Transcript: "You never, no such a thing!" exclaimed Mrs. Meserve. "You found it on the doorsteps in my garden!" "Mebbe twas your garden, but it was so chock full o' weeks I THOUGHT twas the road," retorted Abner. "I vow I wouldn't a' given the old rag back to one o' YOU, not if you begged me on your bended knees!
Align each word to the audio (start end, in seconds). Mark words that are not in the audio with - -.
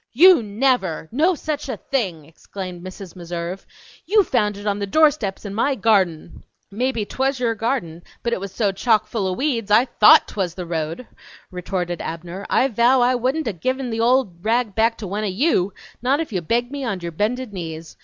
"You 0.13 0.41
never, 0.41 1.07
no 1.11 1.35
such 1.35 1.69
a 1.69 1.77
thing!" 1.77 2.25
exclaimed 2.25 2.83
Mrs. 2.83 3.15
Meserve. 3.15 3.67
"You 4.07 4.23
found 4.23 4.57
it 4.57 4.65
on 4.65 4.79
the 4.79 4.87
doorsteps 4.87 5.45
in 5.45 5.53
my 5.53 5.75
garden!" 5.75 6.43
"Mebbe 6.71 7.07
twas 7.07 7.39
your 7.39 7.53
garden, 7.53 8.01
but 8.23 8.33
it 8.33 8.39
was 8.39 8.51
so 8.51 8.71
chock 8.71 9.05
full 9.05 9.27
o' 9.27 9.33
weeks 9.33 9.69
I 9.69 9.85
THOUGHT 9.85 10.27
twas 10.29 10.55
the 10.55 10.65
road," 10.65 11.05
retorted 11.51 12.01
Abner. 12.01 12.47
"I 12.49 12.67
vow 12.67 13.01
I 13.01 13.13
wouldn't 13.13 13.47
a' 13.47 13.53
given 13.53 13.91
the 13.91 13.99
old 13.99 14.43
rag 14.43 14.73
back 14.73 14.97
to 14.97 15.07
one 15.07 15.23
o' 15.23 15.27
YOU, 15.27 15.71
not 16.01 16.19
if 16.19 16.33
you 16.33 16.41
begged 16.41 16.71
me 16.71 16.83
on 16.83 17.01
your 17.01 17.11
bended 17.11 17.53
knees! 17.53 17.95